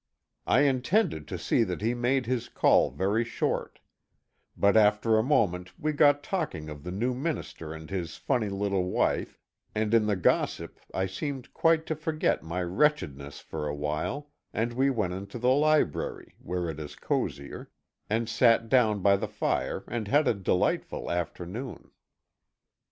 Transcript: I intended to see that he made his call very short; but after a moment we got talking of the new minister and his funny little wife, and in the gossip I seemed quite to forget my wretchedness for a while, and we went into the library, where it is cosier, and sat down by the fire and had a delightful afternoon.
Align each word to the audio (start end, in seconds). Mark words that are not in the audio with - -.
I 0.47 0.61
intended 0.61 1.27
to 1.27 1.37
see 1.37 1.63
that 1.63 1.81
he 1.81 1.93
made 1.93 2.25
his 2.25 2.49
call 2.49 2.89
very 2.89 3.23
short; 3.23 3.77
but 4.57 4.75
after 4.75 5.15
a 5.15 5.21
moment 5.21 5.79
we 5.79 5.91
got 5.93 6.23
talking 6.23 6.69
of 6.71 6.81
the 6.81 6.89
new 6.89 7.13
minister 7.13 7.71
and 7.71 7.87
his 7.87 8.17
funny 8.17 8.49
little 8.49 8.85
wife, 8.89 9.37
and 9.75 9.93
in 9.93 10.07
the 10.07 10.15
gossip 10.15 10.79
I 10.91 11.05
seemed 11.05 11.53
quite 11.53 11.85
to 11.85 11.95
forget 11.95 12.41
my 12.41 12.63
wretchedness 12.63 13.41
for 13.41 13.67
a 13.67 13.75
while, 13.75 14.31
and 14.51 14.73
we 14.73 14.89
went 14.89 15.13
into 15.13 15.37
the 15.37 15.51
library, 15.53 16.33
where 16.39 16.67
it 16.67 16.79
is 16.79 16.95
cosier, 16.95 17.69
and 18.09 18.27
sat 18.27 18.69
down 18.69 19.03
by 19.03 19.15
the 19.17 19.27
fire 19.27 19.83
and 19.87 20.07
had 20.07 20.27
a 20.27 20.33
delightful 20.33 21.11
afternoon. 21.11 21.91